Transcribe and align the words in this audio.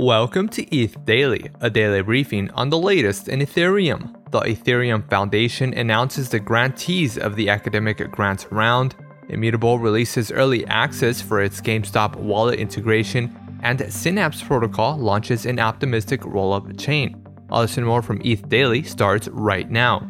Welcome 0.00 0.48
to 0.50 0.62
ETH 0.72 1.04
Daily, 1.06 1.50
a 1.60 1.68
daily 1.68 2.02
briefing 2.02 2.52
on 2.52 2.70
the 2.70 2.78
latest 2.78 3.26
in 3.26 3.40
Ethereum. 3.40 4.14
The 4.30 4.42
Ethereum 4.42 5.10
Foundation 5.10 5.74
announces 5.74 6.28
the 6.28 6.38
grantees 6.38 7.18
of 7.18 7.34
the 7.34 7.48
academic 7.48 8.08
grants 8.12 8.46
round. 8.52 8.94
Immutable 9.28 9.80
releases 9.80 10.30
early 10.30 10.64
access 10.68 11.20
for 11.20 11.42
its 11.42 11.60
GameStop 11.60 12.14
wallet 12.14 12.60
integration, 12.60 13.36
and 13.64 13.92
Synapse 13.92 14.40
Protocol 14.40 14.96
launches 14.98 15.46
an 15.46 15.58
optimistic 15.58 16.20
rollup 16.20 16.78
chain. 16.78 17.20
All 17.50 17.62
this 17.62 17.76
and 17.76 17.84
more 17.84 18.00
from 18.00 18.22
ETH 18.24 18.48
Daily 18.48 18.84
starts 18.84 19.26
right 19.26 19.68
now. 19.68 20.08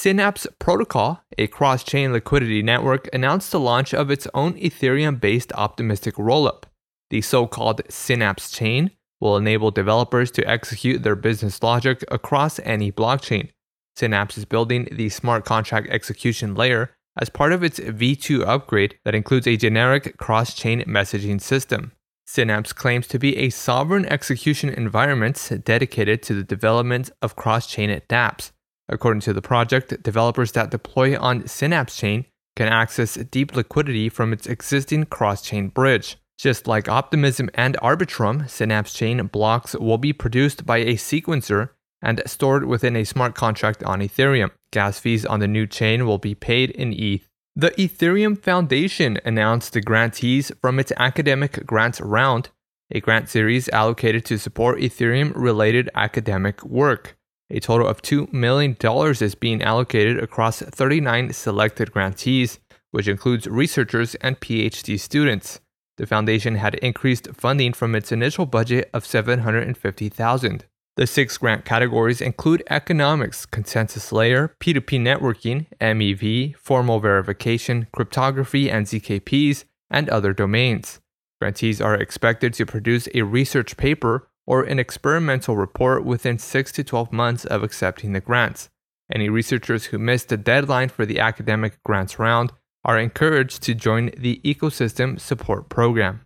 Synapse 0.00 0.46
Protocol, 0.60 1.24
a 1.36 1.48
cross 1.48 1.82
chain 1.82 2.12
liquidity 2.12 2.62
network, 2.62 3.08
announced 3.12 3.50
the 3.50 3.58
launch 3.58 3.92
of 3.92 4.12
its 4.12 4.28
own 4.32 4.54
Ethereum 4.54 5.20
based 5.20 5.52
optimistic 5.54 6.14
rollup. 6.14 6.66
The 7.10 7.20
so 7.20 7.48
called 7.48 7.80
Synapse 7.88 8.52
chain 8.52 8.92
will 9.18 9.36
enable 9.36 9.72
developers 9.72 10.30
to 10.30 10.48
execute 10.48 11.02
their 11.02 11.16
business 11.16 11.60
logic 11.64 12.04
across 12.12 12.60
any 12.60 12.92
blockchain. 12.92 13.48
Synapse 13.96 14.38
is 14.38 14.44
building 14.44 14.86
the 14.92 15.08
smart 15.08 15.44
contract 15.44 15.88
execution 15.90 16.54
layer 16.54 16.94
as 17.20 17.28
part 17.28 17.52
of 17.52 17.64
its 17.64 17.80
V2 17.80 18.46
upgrade 18.46 19.00
that 19.04 19.16
includes 19.16 19.48
a 19.48 19.56
generic 19.56 20.16
cross 20.16 20.54
chain 20.54 20.80
messaging 20.82 21.40
system. 21.40 21.90
Synapse 22.24 22.72
claims 22.72 23.08
to 23.08 23.18
be 23.18 23.36
a 23.36 23.50
sovereign 23.50 24.06
execution 24.06 24.68
environment 24.68 25.50
dedicated 25.64 26.22
to 26.22 26.34
the 26.34 26.44
development 26.44 27.10
of 27.20 27.34
cross 27.34 27.66
chain 27.66 27.90
dApps 28.08 28.52
According 28.88 29.20
to 29.22 29.32
the 29.32 29.42
project, 29.42 30.02
developers 30.02 30.52
that 30.52 30.70
deploy 30.70 31.18
on 31.18 31.46
Synapse 31.46 31.96
Chain 31.96 32.24
can 32.56 32.68
access 32.68 33.14
deep 33.14 33.54
liquidity 33.54 34.08
from 34.08 34.32
its 34.32 34.46
existing 34.46 35.04
cross 35.04 35.42
chain 35.42 35.68
bridge. 35.68 36.16
Just 36.38 36.66
like 36.66 36.88
Optimism 36.88 37.50
and 37.54 37.76
Arbitrum, 37.82 38.48
Synapse 38.48 38.92
Chain 38.92 39.26
blocks 39.26 39.74
will 39.74 39.98
be 39.98 40.12
produced 40.12 40.64
by 40.64 40.78
a 40.78 40.94
sequencer 40.94 41.70
and 42.00 42.22
stored 42.26 42.64
within 42.64 42.96
a 42.96 43.04
smart 43.04 43.34
contract 43.34 43.82
on 43.82 44.00
Ethereum. 44.00 44.50
Gas 44.72 45.00
fees 45.00 45.26
on 45.26 45.40
the 45.40 45.48
new 45.48 45.66
chain 45.66 46.06
will 46.06 46.18
be 46.18 46.34
paid 46.34 46.70
in 46.70 46.92
ETH. 46.92 47.28
The 47.56 47.72
Ethereum 47.72 48.40
Foundation 48.40 49.18
announced 49.24 49.72
the 49.72 49.80
grantees 49.80 50.52
from 50.60 50.78
its 50.78 50.92
academic 50.96 51.66
grants 51.66 52.00
round, 52.00 52.50
a 52.90 53.00
grant 53.00 53.28
series 53.28 53.68
allocated 53.70 54.24
to 54.26 54.38
support 54.38 54.78
Ethereum 54.78 55.32
related 55.34 55.90
academic 55.94 56.64
work. 56.64 57.17
A 57.50 57.60
total 57.60 57.86
of 57.86 58.02
$2 58.02 58.32
million 58.32 58.76
is 59.22 59.34
being 59.34 59.62
allocated 59.62 60.22
across 60.22 60.60
39 60.60 61.32
selected 61.32 61.92
grantees, 61.92 62.58
which 62.90 63.08
includes 63.08 63.46
researchers 63.46 64.14
and 64.16 64.38
PhD 64.38 65.00
students. 65.00 65.60
The 65.96 66.06
foundation 66.06 66.56
had 66.56 66.76
increased 66.76 67.28
funding 67.34 67.72
from 67.72 67.94
its 67.94 68.12
initial 68.12 68.46
budget 68.46 68.90
of 68.92 69.06
750,000. 69.06 70.64
The 70.96 71.06
six 71.06 71.38
grant 71.38 71.64
categories 71.64 72.20
include 72.20 72.62
economics, 72.68 73.46
consensus 73.46 74.12
layer, 74.12 74.54
P2P 74.60 75.00
networking, 75.00 75.66
MEV, 75.80 76.56
formal 76.56 77.00
verification, 77.00 77.86
cryptography 77.92 78.70
and 78.70 78.86
ZKPs, 78.86 79.64
and 79.90 80.08
other 80.10 80.32
domains. 80.32 81.00
Grantees 81.40 81.80
are 81.80 81.94
expected 81.94 82.52
to 82.54 82.66
produce 82.66 83.08
a 83.14 83.22
research 83.22 83.76
paper 83.76 84.27
or 84.48 84.62
an 84.62 84.78
experimental 84.78 85.58
report 85.58 86.06
within 86.06 86.38
6 86.38 86.72
to 86.72 86.82
12 86.82 87.12
months 87.12 87.44
of 87.44 87.62
accepting 87.62 88.14
the 88.14 88.20
grants. 88.20 88.70
Any 89.12 89.28
researchers 89.28 89.86
who 89.86 89.98
missed 89.98 90.30
the 90.30 90.38
deadline 90.38 90.88
for 90.88 91.04
the 91.04 91.20
academic 91.20 91.82
grants 91.84 92.18
round 92.18 92.52
are 92.82 92.98
encouraged 92.98 93.62
to 93.64 93.74
join 93.74 94.10
the 94.16 94.40
Ecosystem 94.42 95.20
Support 95.20 95.68
Program. 95.68 96.22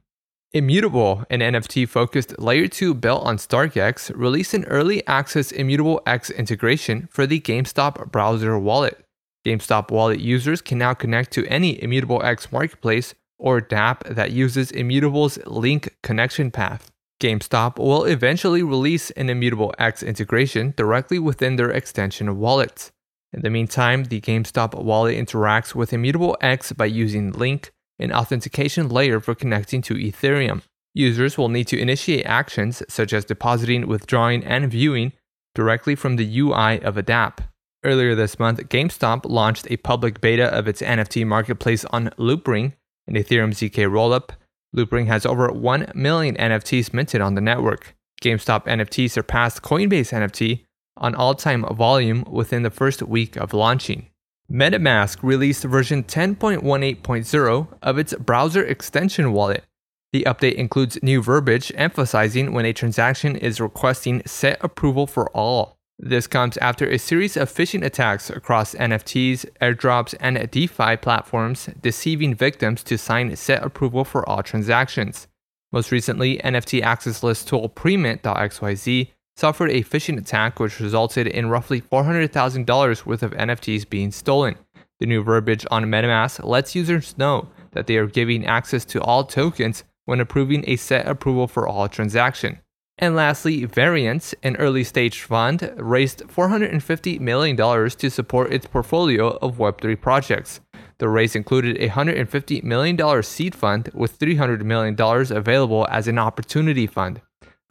Immutable, 0.52 1.24
an 1.30 1.40
NFT 1.40 1.88
focused 1.88 2.38
Layer 2.38 2.68
2 2.68 2.94
built 2.94 3.24
on 3.24 3.38
StarkEx, 3.38 4.12
released 4.14 4.54
an 4.54 4.66
early 4.66 5.04
access 5.08 5.50
Immutable 5.50 6.00
X 6.06 6.30
integration 6.30 7.08
for 7.10 7.26
the 7.26 7.40
GameStop 7.40 8.12
browser 8.12 8.56
wallet. 8.56 9.04
GameStop 9.44 9.90
wallet 9.90 10.20
users 10.20 10.60
can 10.60 10.78
now 10.78 10.94
connect 10.94 11.32
to 11.32 11.44
any 11.48 11.82
Immutable 11.82 12.22
X 12.22 12.52
marketplace 12.52 13.16
or 13.36 13.60
dApp 13.60 14.14
that 14.14 14.30
uses 14.30 14.70
Immutable's 14.70 15.44
link 15.44 15.96
connection 16.04 16.52
path. 16.52 16.91
GameStop 17.22 17.78
will 17.78 18.02
eventually 18.04 18.64
release 18.64 19.12
an 19.12 19.30
Immutable 19.30 19.72
X 19.78 20.02
integration 20.02 20.74
directly 20.76 21.20
within 21.20 21.54
their 21.54 21.70
extension 21.70 22.36
wallets. 22.36 22.90
In 23.32 23.42
the 23.42 23.50
meantime, 23.50 24.04
the 24.04 24.20
GameStop 24.20 24.74
wallet 24.74 25.16
interacts 25.16 25.72
with 25.72 25.92
Immutable 25.92 26.36
X 26.40 26.72
by 26.72 26.86
using 26.86 27.30
Link, 27.30 27.70
an 28.00 28.12
authentication 28.12 28.88
layer 28.88 29.20
for 29.20 29.36
connecting 29.36 29.82
to 29.82 29.94
Ethereum. 29.94 30.62
Users 30.94 31.38
will 31.38 31.48
need 31.48 31.68
to 31.68 31.78
initiate 31.78 32.26
actions 32.26 32.82
such 32.88 33.12
as 33.12 33.24
depositing, 33.24 33.86
withdrawing, 33.86 34.42
and 34.44 34.68
viewing 34.68 35.12
directly 35.54 35.94
from 35.94 36.16
the 36.16 36.40
UI 36.40 36.82
of 36.82 36.96
a 36.96 37.04
dApp. 37.04 37.38
Earlier 37.84 38.16
this 38.16 38.40
month, 38.40 38.58
GameStop 38.68 39.26
launched 39.26 39.70
a 39.70 39.76
public 39.76 40.20
beta 40.20 40.46
of 40.52 40.66
its 40.66 40.82
NFT 40.82 41.24
marketplace 41.24 41.84
on 41.86 42.10
Loopring, 42.18 42.72
an 43.06 43.14
Ethereum 43.14 43.52
ZK 43.52 43.88
rollup, 43.88 44.30
Loopring 44.74 45.06
has 45.06 45.26
over 45.26 45.50
1 45.52 45.92
million 45.94 46.34
NFTs 46.36 46.94
minted 46.94 47.20
on 47.20 47.34
the 47.34 47.40
network. 47.40 47.94
GameStop 48.22 48.64
NFT 48.66 49.10
surpassed 49.10 49.62
Coinbase 49.62 50.12
NFT 50.12 50.64
on 50.96 51.14
all 51.14 51.34
time 51.34 51.64
volume 51.74 52.24
within 52.30 52.62
the 52.62 52.70
first 52.70 53.02
week 53.02 53.36
of 53.36 53.52
launching. 53.52 54.08
MetaMask 54.50 55.18
released 55.22 55.64
version 55.64 56.04
10.18.0 56.04 57.68
of 57.82 57.98
its 57.98 58.14
browser 58.14 58.62
extension 58.62 59.32
wallet. 59.32 59.64
The 60.12 60.24
update 60.24 60.54
includes 60.54 61.02
new 61.02 61.22
verbiage 61.22 61.72
emphasizing 61.74 62.52
when 62.52 62.66
a 62.66 62.72
transaction 62.72 63.34
is 63.34 63.60
requesting 63.60 64.22
set 64.26 64.62
approval 64.62 65.06
for 65.06 65.30
all. 65.30 65.78
This 66.04 66.26
comes 66.26 66.56
after 66.56 66.84
a 66.84 66.98
series 66.98 67.36
of 67.36 67.48
phishing 67.48 67.84
attacks 67.84 68.28
across 68.28 68.74
NFTs, 68.74 69.46
airdrops, 69.60 70.16
and 70.18 70.50
DeFi 70.50 70.96
platforms, 70.96 71.68
deceiving 71.80 72.34
victims 72.34 72.82
to 72.82 72.98
sign 72.98 73.36
set 73.36 73.62
approval 73.62 74.04
for 74.04 74.28
all 74.28 74.42
transactions. 74.42 75.28
Most 75.70 75.92
recently, 75.92 76.38
NFT 76.38 76.82
access 76.82 77.22
list 77.22 77.46
tool 77.46 77.68
Premint.xyz 77.68 79.12
suffered 79.36 79.70
a 79.70 79.84
phishing 79.84 80.18
attack 80.18 80.58
which 80.58 80.80
resulted 80.80 81.28
in 81.28 81.48
roughly 81.48 81.80
$400,000 81.80 83.06
worth 83.06 83.22
of 83.22 83.30
NFTs 83.34 83.88
being 83.88 84.10
stolen. 84.10 84.56
The 84.98 85.06
new 85.06 85.22
verbiage 85.22 85.64
on 85.70 85.84
MetaMask 85.84 86.44
lets 86.44 86.74
users 86.74 87.16
know 87.16 87.48
that 87.74 87.86
they 87.86 87.96
are 87.96 88.08
giving 88.08 88.44
access 88.44 88.84
to 88.86 89.00
all 89.00 89.22
tokens 89.22 89.84
when 90.06 90.18
approving 90.18 90.64
a 90.66 90.74
set 90.74 91.06
approval 91.06 91.46
for 91.46 91.68
all 91.68 91.88
transaction. 91.88 92.58
And 92.98 93.16
lastly, 93.16 93.64
Variant, 93.64 94.34
an 94.42 94.56
early 94.56 94.84
stage 94.84 95.22
fund, 95.22 95.72
raised 95.76 96.22
$450 96.28 97.20
million 97.20 97.56
to 97.56 98.10
support 98.10 98.52
its 98.52 98.66
portfolio 98.66 99.38
of 99.38 99.56
Web3 99.56 100.00
projects. 100.00 100.60
The 100.98 101.08
raise 101.08 101.34
included 101.34 101.78
a 101.78 101.88
$150 101.88 102.62
million 102.62 103.22
seed 103.22 103.54
fund 103.54 103.90
with 103.92 104.18
$300 104.18 104.62
million 104.62 104.94
available 104.98 105.86
as 105.90 106.06
an 106.06 106.18
opportunity 106.18 106.86
fund. 106.86 107.20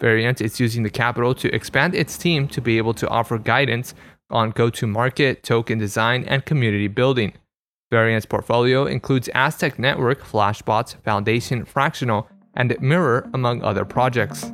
Variant 0.02 0.42
is 0.42 0.60
using 0.60 0.84
the 0.84 0.90
capital 0.90 1.36
to 1.36 1.54
expand 1.56 1.94
its 1.94 2.18
team 2.18 2.48
to 2.50 2.60
be 2.60 2.78
able 2.78 2.96
to 2.96 3.08
offer 3.08 3.38
guidance 3.38 3.94
on 4.32 4.50
go 4.50 4.70
to 4.72 4.88
market, 4.88 5.44
token 5.44 5.78
design, 5.78 6.24
and 6.26 6.44
community 6.44 6.88
building. 6.88 7.34
Variant's 7.92 8.26
portfolio 8.26 8.86
includes 8.86 9.30
Aztec 9.36 9.78
Network, 9.78 10.24
Flashbots, 10.24 10.96
Foundation, 11.04 11.66
Fractional, 11.66 12.28
and 12.56 12.76
Mirror, 12.82 13.30
among 13.34 13.62
other 13.62 13.86
projects. 13.86 14.52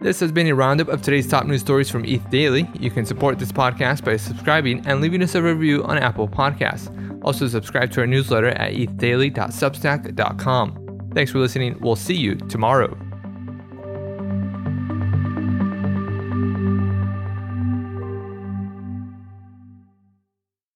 This 0.00 0.20
has 0.20 0.32
been 0.32 0.46
a 0.46 0.54
roundup 0.54 0.88
of 0.88 1.02
today's 1.02 1.28
top 1.28 1.44
news 1.44 1.60
stories 1.60 1.90
from 1.90 2.06
ETH 2.06 2.30
Daily. 2.30 2.66
You 2.78 2.90
can 2.90 3.04
support 3.04 3.38
this 3.38 3.52
podcast 3.52 4.02
by 4.02 4.16
subscribing 4.16 4.86
and 4.86 5.02
leaving 5.02 5.22
us 5.22 5.34
a 5.34 5.42
review 5.42 5.84
on 5.84 5.98
Apple 5.98 6.26
Podcasts. 6.26 6.88
Also, 7.22 7.46
subscribe 7.48 7.90
to 7.92 8.00
our 8.00 8.06
newsletter 8.06 8.48
at 8.48 8.72
ethdaily.substack.com. 8.72 11.10
Thanks 11.12 11.32
for 11.32 11.38
listening. 11.38 11.78
We'll 11.80 11.96
see 11.96 12.16
you 12.16 12.36
tomorrow. 12.36 12.96